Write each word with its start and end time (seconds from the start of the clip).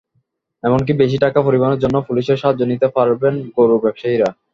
এমনকি 0.63 0.91
বেশি 1.01 1.17
টাকা 1.19 1.39
পরিবহনের 1.41 1.81
জন্যও 1.83 2.07
পুলিশের 2.09 2.39
সাহায্য 2.41 2.61
নিতে 2.71 2.87
পারবেন 2.95 3.33
গরু 3.57 3.75
ব্যবসায়ীরা। 3.83 4.29